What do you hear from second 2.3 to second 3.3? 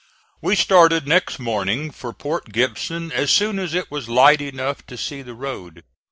Gibson as